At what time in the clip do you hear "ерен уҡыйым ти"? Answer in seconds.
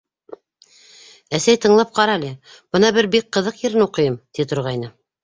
3.67-4.47